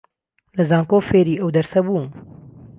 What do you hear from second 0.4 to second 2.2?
لە زانکۆ فێری ئەو دەرسە بووم